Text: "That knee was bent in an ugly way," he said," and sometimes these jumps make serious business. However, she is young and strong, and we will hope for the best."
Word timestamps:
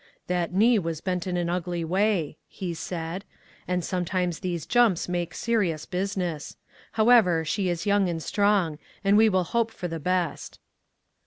"That 0.25 0.51
knee 0.51 0.79
was 0.79 0.99
bent 0.99 1.27
in 1.27 1.37
an 1.37 1.47
ugly 1.47 1.85
way," 1.85 2.35
he 2.47 2.73
said," 2.73 3.23
and 3.67 3.85
sometimes 3.85 4.39
these 4.39 4.65
jumps 4.65 5.07
make 5.07 5.35
serious 5.35 5.85
business. 5.85 6.57
However, 6.93 7.45
she 7.45 7.69
is 7.69 7.85
young 7.85 8.09
and 8.09 8.23
strong, 8.23 8.79
and 9.03 9.15
we 9.15 9.29
will 9.29 9.43
hope 9.43 9.69
for 9.69 9.87
the 9.87 9.99
best." 9.99 10.57